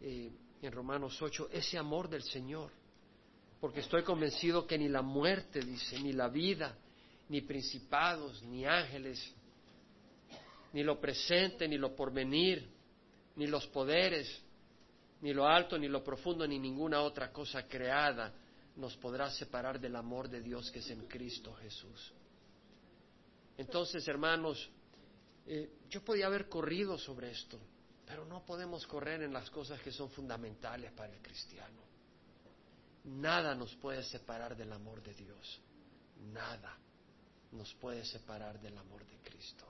[0.00, 2.70] eh, en Romanos 8, ese amor del Señor,
[3.64, 6.76] porque estoy convencido que ni la muerte, dice, ni la vida,
[7.30, 9.18] ni principados, ni ángeles,
[10.74, 12.68] ni lo presente, ni lo porvenir,
[13.36, 14.28] ni los poderes,
[15.22, 18.34] ni lo alto, ni lo profundo, ni ninguna otra cosa creada
[18.76, 22.12] nos podrá separar del amor de Dios que es en Cristo Jesús.
[23.56, 24.68] Entonces, hermanos,
[25.46, 27.58] eh, yo podía haber corrido sobre esto,
[28.04, 31.93] pero no podemos correr en las cosas que son fundamentales para el cristiano.
[33.04, 35.60] Nada nos puede separar del amor de Dios.
[36.32, 36.78] Nada
[37.52, 39.64] nos puede separar del amor de Cristo.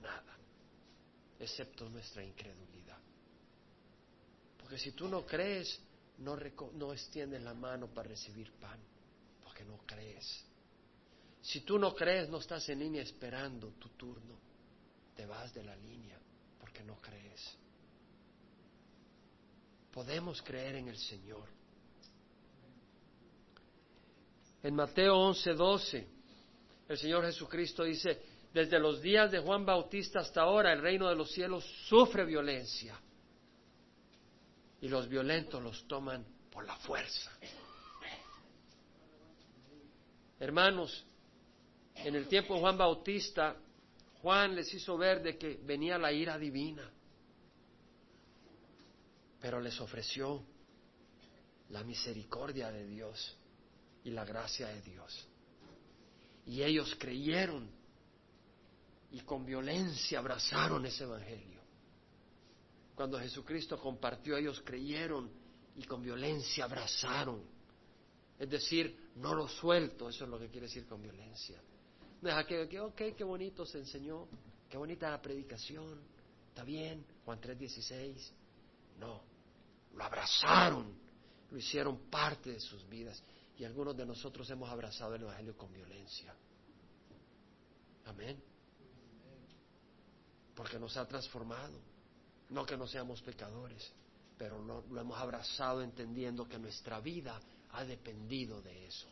[0.00, 0.36] Nada.
[1.38, 2.98] Excepto nuestra incredulidad.
[4.58, 5.80] Porque si tú no crees,
[6.18, 8.78] no, extiendes la mano para recibir pan,
[9.42, 10.44] porque no crees.
[11.42, 14.38] Si tú no crees, no estás en línea esperando tu turno,
[15.16, 16.18] te vas de la línea
[16.58, 17.56] porque no crees.
[19.92, 21.59] Podemos creer en el Señor.
[24.62, 26.08] En Mateo 11, 12,
[26.88, 28.20] el Señor Jesucristo dice,
[28.52, 33.00] desde los días de Juan Bautista hasta ahora el reino de los cielos sufre violencia
[34.80, 37.30] y los violentos los toman por la fuerza.
[40.38, 41.04] Hermanos,
[41.94, 43.56] en el tiempo de Juan Bautista,
[44.22, 46.90] Juan les hizo ver de que venía la ira divina,
[49.40, 50.42] pero les ofreció
[51.70, 53.36] la misericordia de Dios
[54.04, 55.26] y la gracia de Dios.
[56.46, 57.70] Y ellos creyeron
[59.12, 61.60] y con violencia abrazaron ese Evangelio.
[62.94, 65.30] Cuando Jesucristo compartió, ellos creyeron
[65.76, 67.42] y con violencia abrazaron.
[68.38, 71.60] Es decir, no lo suelto, eso es lo que quiere decir con violencia.
[72.20, 74.28] Deja que, que, ok, qué bonito se enseñó,
[74.68, 76.00] qué bonita la predicación,
[76.48, 78.32] está bien, Juan 3:16.
[78.98, 79.22] No,
[79.94, 80.94] lo abrazaron,
[81.50, 83.22] lo hicieron parte de sus vidas
[83.60, 86.34] y algunos de nosotros hemos abrazado el Evangelio con violencia.
[88.06, 88.42] Amén.
[90.54, 91.78] porque nos ha transformado.
[92.48, 93.92] No que no seamos pecadores,
[94.36, 97.38] pero lo, lo hemos abrazado entendiendo que nuestra vida
[97.72, 99.08] ha dependido de eso.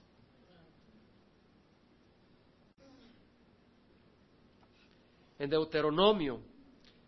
[5.38, 6.40] En Deuteronomio,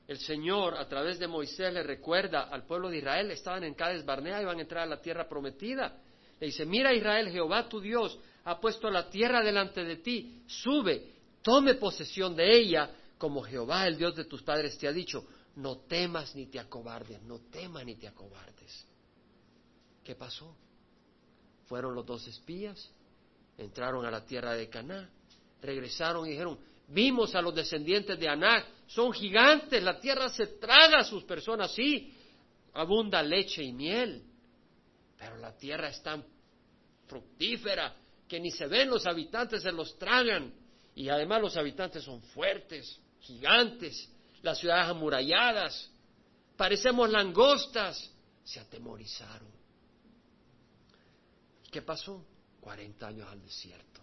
[0.06, 4.04] el Señor a través de Moisés le recuerda al pueblo de Israel, estaban en Cades
[4.04, 5.98] Barnea y van a entrar a la tierra prometida.
[6.40, 11.12] Le dice, mira Israel, Jehová tu Dios ha puesto la tierra delante de ti, sube,
[11.42, 15.26] tome posesión de ella, como Jehová, el Dios de tus padres, te ha dicho,
[15.56, 18.86] no temas ni te acobardes, no temas ni te acobardes.
[20.02, 20.56] ¿Qué pasó?
[21.66, 22.90] Fueron los dos espías,
[23.58, 25.10] entraron a la tierra de Caná,
[25.60, 31.00] regresaron y dijeron, vimos a los descendientes de Anac, son gigantes, la tierra se traga
[31.00, 32.14] a sus personas, sí,
[32.72, 34.24] abunda leche y miel,
[35.20, 36.24] pero la tierra es tan
[37.06, 37.94] fructífera
[38.26, 40.54] que ni se ven los habitantes, se los tragan,
[40.94, 44.08] y además los habitantes son fuertes, gigantes,
[44.40, 45.90] las ciudades amuralladas,
[46.56, 48.10] parecemos langostas,
[48.42, 49.50] se atemorizaron.
[51.66, 52.24] ¿Y qué pasó?
[52.58, 54.00] Cuarenta años al desierto,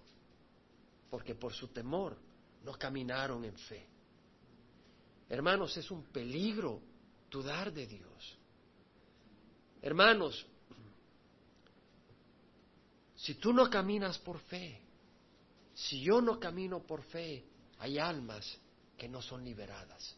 [1.10, 2.16] porque por su temor
[2.64, 3.88] no caminaron en fe.
[5.30, 6.80] Hermanos, es un peligro
[7.32, 8.38] dudar de Dios.
[9.82, 10.46] Hermanos,
[13.18, 14.80] si tú no caminas por fe,
[15.74, 17.44] si yo no camino por fe,
[17.80, 18.58] hay almas
[18.96, 20.16] que no son liberadas.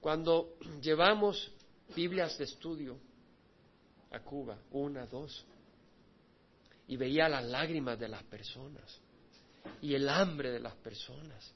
[0.00, 1.52] Cuando llevamos
[1.94, 2.98] Biblias de estudio
[4.12, 5.44] a Cuba, una, dos,
[6.86, 9.00] y veía las lágrimas de las personas
[9.80, 11.52] y el hambre de las personas,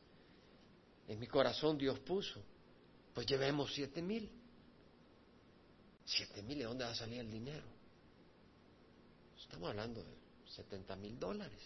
[1.07, 2.41] en mi corazón Dios puso,
[3.17, 4.31] pues llevemos siete mil.
[6.05, 7.65] Siete mil, ¿de dónde va a salir el dinero?
[9.39, 10.15] Estamos hablando de
[10.55, 11.63] 70 mil dólares.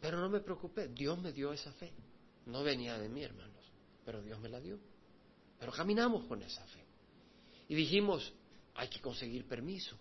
[0.00, 1.92] Pero no me preocupé, Dios me dio esa fe.
[2.46, 3.64] No venía de mí, hermanos,
[4.04, 4.80] pero Dios me la dio.
[5.60, 6.84] Pero caminamos con esa fe.
[7.68, 8.32] Y dijimos,
[8.74, 9.96] hay que conseguir permiso.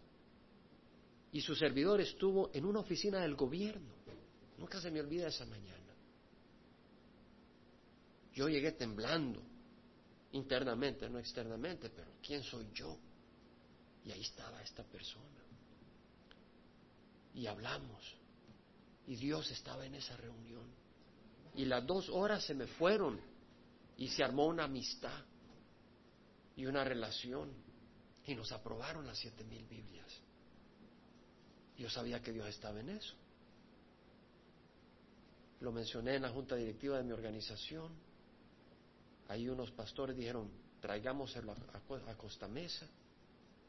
[1.34, 3.94] Y su servidor estuvo en una oficina del gobierno.
[4.58, 5.94] Nunca se me olvida esa mañana.
[8.34, 9.51] Yo llegué temblando,
[10.34, 12.98] internamente, no externamente, pero ¿quién soy yo?
[14.06, 15.42] Y ahí estaba esta persona
[17.34, 18.16] y hablamos.
[19.08, 20.66] Y Dios estaba en esa reunión.
[21.56, 23.20] Y las dos horas se me fueron
[23.98, 25.24] y se armó una amistad
[26.56, 27.52] y una relación.
[28.26, 30.08] Y nos aprobaron las siete mil Biblias.
[31.78, 33.16] Yo sabía que Dios estaba en eso.
[35.62, 37.92] Lo mencioné en la junta directiva de mi organización.
[39.28, 40.50] Ahí unos pastores dijeron,
[40.82, 42.88] traigámoselo a, a Costa Mesa.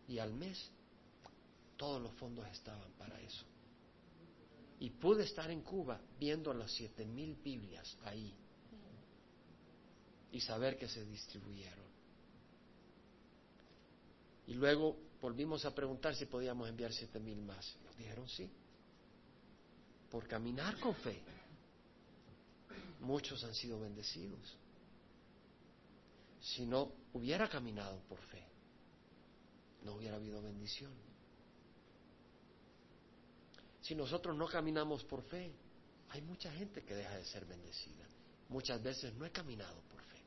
[0.08, 0.70] Y al mes
[1.76, 3.44] todos los fondos estaban para eso.
[4.80, 8.34] Y pude estar en Cuba viendo las siete mil Biblias ahí
[10.32, 11.84] y saber que se distribuyeron.
[14.46, 17.76] Y luego volvimos a preguntar si podíamos enviar siete mil más.
[17.84, 18.50] Nos dijeron sí.
[20.10, 21.22] Por caminar con fe,
[23.00, 24.56] muchos han sido bendecidos.
[26.42, 28.44] Si no hubiera caminado por fe,
[29.84, 30.92] no hubiera habido bendición.
[33.80, 35.52] Si nosotros no caminamos por fe,
[36.10, 38.04] hay mucha gente que deja de ser bendecida.
[38.48, 40.20] Muchas veces no he caminado por fe.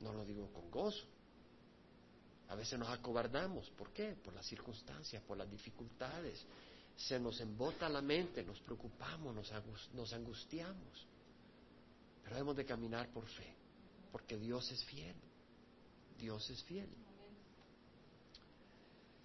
[0.00, 1.04] No lo digo con gozo.
[2.48, 3.70] A veces nos acobardamos.
[3.70, 4.16] ¿Por qué?
[4.16, 6.44] Por las circunstancias, por las dificultades.
[6.96, 9.34] Se nos embota la mente, nos preocupamos,
[9.92, 11.06] nos angustiamos.
[12.22, 13.54] Pero debemos de caminar por fe,
[14.14, 15.16] porque Dios es fiel.
[16.16, 16.88] Dios es fiel.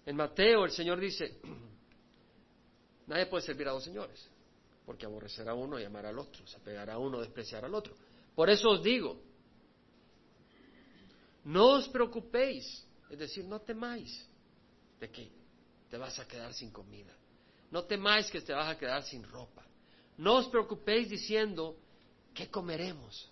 [0.04, 1.38] En Mateo el Señor dice,
[3.06, 4.28] Nadie puede servir a dos señores,
[4.84, 7.94] porque aborrecerá a uno y amará al otro, se pegará a uno, despreciará al otro.
[8.34, 9.22] Por eso os digo,
[11.44, 14.28] no os preocupéis, es decir, no temáis
[14.98, 15.30] de que
[15.88, 17.16] te vas a quedar sin comida,
[17.70, 19.64] no temáis que te vas a quedar sin ropa,
[20.16, 21.76] no os preocupéis diciendo,
[22.34, 23.30] ¿qué comeremos?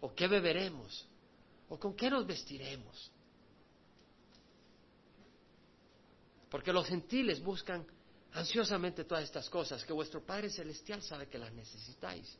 [0.00, 1.06] ¿O qué beberemos?
[1.68, 3.10] ¿O con qué nos vestiremos?
[6.50, 7.86] Porque los gentiles buscan
[8.32, 12.38] ansiosamente todas estas cosas, que vuestro Padre Celestial sabe que las necesitáis.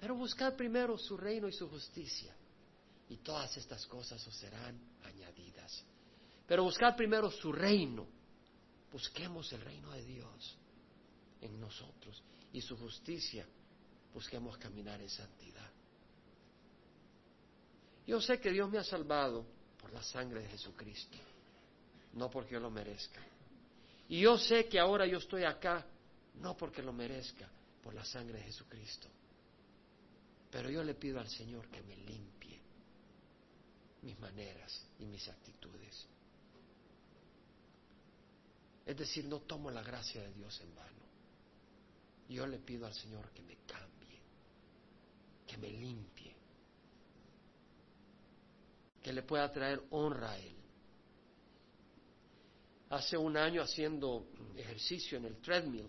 [0.00, 2.34] Pero buscad primero su reino y su justicia,
[3.08, 5.84] y todas estas cosas os serán añadidas.
[6.46, 8.06] Pero buscad primero su reino,
[8.92, 10.58] busquemos el reino de Dios
[11.40, 13.46] en nosotros, y su justicia,
[14.12, 15.73] busquemos caminar en santidad.
[18.06, 19.46] Yo sé que Dios me ha salvado
[19.78, 21.16] por la sangre de Jesucristo,
[22.14, 23.20] no porque yo lo merezca.
[24.08, 25.84] Y yo sé que ahora yo estoy acá,
[26.34, 27.48] no porque lo merezca,
[27.82, 29.08] por la sangre de Jesucristo.
[30.50, 32.60] Pero yo le pido al Señor que me limpie
[34.02, 36.06] mis maneras y mis actitudes.
[38.86, 41.04] Es decir, no tomo la gracia de Dios en vano.
[42.28, 44.20] Yo le pido al Señor que me cambie,
[45.46, 46.23] que me limpie,
[49.04, 50.56] que le pueda traer honra a Él.
[52.88, 55.86] Hace un año haciendo ejercicio en el treadmill,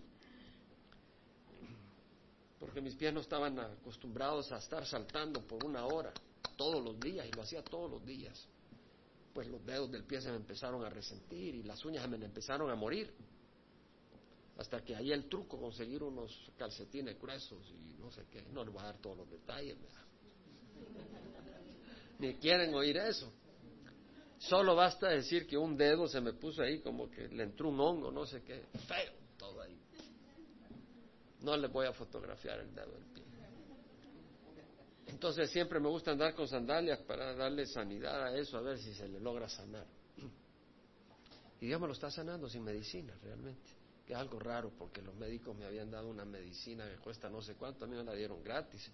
[2.60, 6.12] porque mis pies no estaban acostumbrados a estar saltando por una hora
[6.56, 8.46] todos los días y lo hacía todos los días.
[9.32, 12.22] Pues los dedos del pie se me empezaron a resentir y las uñas se me
[12.22, 13.14] empezaron a morir.
[14.58, 18.42] Hasta que ahí el truco, conseguir unos calcetines gruesos y no sé qué.
[18.52, 19.76] No les voy a dar todos los detalles.
[22.18, 23.32] Ni quieren oír eso.
[24.38, 27.80] Solo basta decir que un dedo se me puso ahí como que le entró un
[27.80, 28.64] hongo, no sé qué.
[28.86, 29.78] Feo todo ahí.
[31.40, 33.24] No les voy a fotografiar el dedo del pie.
[35.06, 38.92] Entonces siempre me gusta andar con sandalias para darle sanidad a eso, a ver si
[38.94, 39.86] se le logra sanar.
[41.60, 43.70] Y Dios me lo está sanando sin medicina, realmente.
[44.06, 47.40] Que es algo raro porque los médicos me habían dado una medicina que cuesta no
[47.40, 48.90] sé cuánto, a mí me la dieron gratis.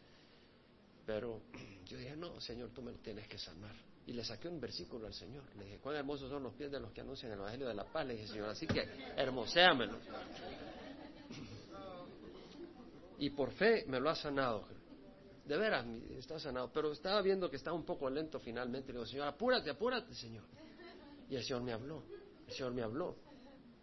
[1.06, 1.42] Pero
[1.86, 3.74] yo dije, no, Señor, tú me lo tienes que sanar.
[4.06, 5.44] Y le saqué un versículo al Señor.
[5.56, 7.84] Le dije, cuán hermosos son los pies de los que anuncian el Evangelio de la
[7.84, 8.06] Paz.
[8.06, 8.82] Le dije, Señor, así que
[9.16, 9.98] hermoséamelo.
[13.18, 14.66] Y por fe me lo ha sanado.
[15.44, 16.72] De veras, está sanado.
[16.72, 18.88] Pero estaba viendo que estaba un poco lento finalmente.
[18.88, 20.42] Le digo, Señor, apúrate, apúrate, Señor.
[21.28, 22.02] Y el Señor me habló.
[22.48, 23.16] El Señor me habló.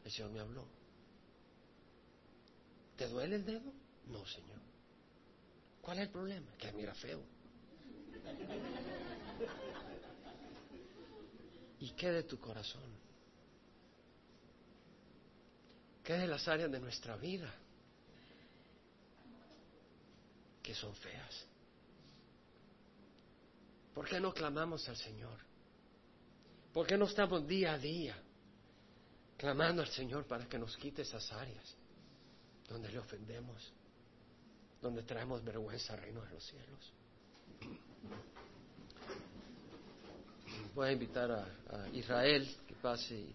[0.03, 0.67] El Señor me habló.
[2.97, 3.71] ¿Te duele el dedo?
[4.07, 4.58] No, Señor.
[5.89, 6.51] ¿Cuál es el problema?
[6.55, 7.19] Que mira feo.
[11.79, 12.83] ¿Y qué de tu corazón?
[16.03, 17.51] ¿Qué de las áreas de nuestra vida
[20.61, 21.47] que son feas?
[23.95, 25.39] ¿Por qué no clamamos al Señor?
[26.71, 28.15] ¿Por qué no estamos día a día
[29.37, 31.65] clamando al Señor para que nos quite esas áreas
[32.67, 33.73] donde le ofendemos,
[34.81, 36.93] donde traemos vergüenza al reino de los cielos?
[40.75, 43.25] Voy a invitar a, Israel que pase.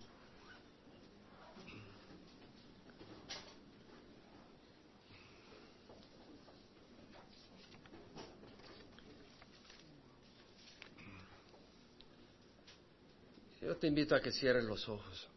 [13.61, 15.29] Yo te invito a que cierres los ojos.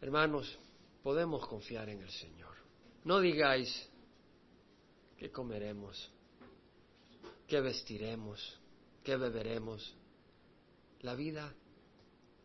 [0.00, 0.58] Hermanos,
[1.02, 2.55] podemos confiar en el Señor.
[3.06, 3.70] No digáis
[5.16, 6.10] qué comeremos,
[7.46, 8.58] qué vestiremos,
[9.04, 9.94] qué beberemos.
[11.02, 11.54] La vida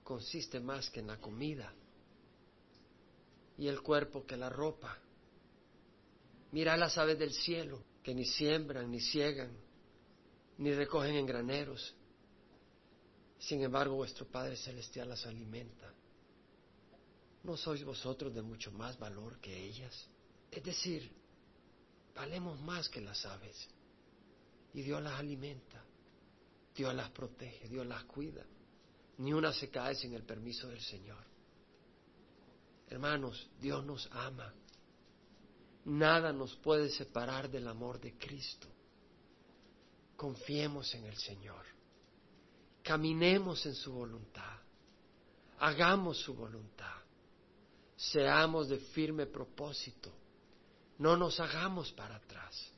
[0.04, 1.74] consiste más que en la comida
[3.58, 5.00] y el cuerpo que la ropa.
[6.52, 9.58] Mira las aves del cielo, que ni siembran, ni ciegan,
[10.60, 11.96] ni recogen en graneros.
[13.40, 15.92] Sin embargo, vuestro Padre Celestial las alimenta.
[17.46, 20.08] ¿No sois vosotros de mucho más valor que ellas?
[20.52, 21.10] Es decir,
[22.14, 23.70] valemos más que las aves.
[24.74, 25.84] Y Dios las alimenta,
[26.76, 28.46] Dios las protege, Dios las cuida.
[29.18, 31.24] Ni una se cae sin el permiso del Señor.
[32.90, 34.54] Hermanos, Dios nos ama.
[35.86, 38.68] Nada nos puede separar del amor de Cristo.
[40.16, 41.66] Confiemos en el Señor.
[42.84, 44.60] Caminemos en su voluntad.
[45.60, 46.96] Hagamos su voluntad.
[47.96, 50.12] Seamos de firme propósito.
[51.02, 52.72] No nos hagamos para atrás.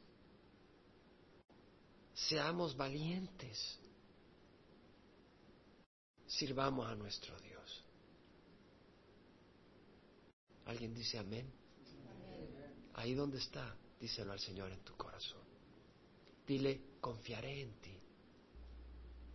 [2.14, 3.78] Seamos valientes.
[6.26, 7.84] Sirvamos a nuestro Dios.
[10.68, 11.52] ¿Alguien dice amén?
[12.94, 15.44] Ahí donde está, díselo al Señor en tu corazón.
[16.48, 18.00] Dile, confiaré en ti.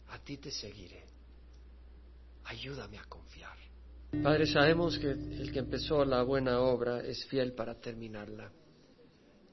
[0.08, 1.04] A ti te seguiré.
[2.44, 3.58] Ayúdame a confiar.
[4.22, 8.50] Padre, sabemos que el que empezó la buena obra es fiel para terminarla.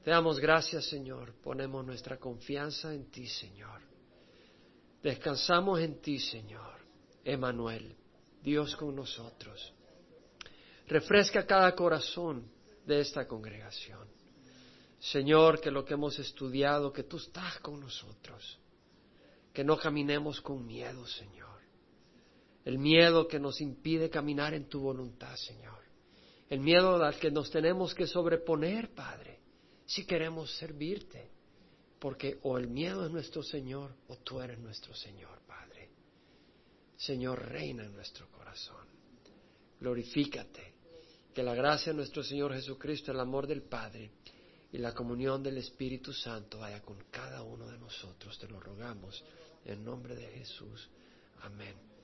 [0.06, 1.34] Te damos gracias, Señor.
[1.42, 3.80] Ponemos nuestra confianza en ti, Señor.
[5.02, 6.78] Descansamos en ti, Señor.
[7.24, 7.96] Emanuel,
[8.40, 9.74] Dios con nosotros.
[10.86, 12.48] Refresca cada corazón
[12.86, 14.06] de esta congregación.
[15.00, 18.60] Señor, que lo que hemos estudiado, que tú estás con nosotros.
[19.52, 21.58] Que no caminemos con miedo, Señor.
[22.64, 25.80] El miedo que nos impide caminar en tu voluntad, Señor.
[26.48, 29.40] El miedo al que nos tenemos que sobreponer, Padre,
[29.86, 31.30] si queremos servirte.
[31.98, 35.88] Porque o el miedo es nuestro Señor o tú eres nuestro Señor, Padre.
[36.96, 38.86] Señor, reina en nuestro corazón.
[39.80, 40.74] glorifícate.
[41.34, 44.10] Que la gracia de nuestro Señor Jesucristo, el amor del Padre
[44.72, 48.38] y la comunión del Espíritu Santo vaya con cada uno de nosotros.
[48.38, 49.22] Te lo rogamos
[49.64, 50.88] en nombre de Jesús.
[51.42, 51.95] Amén.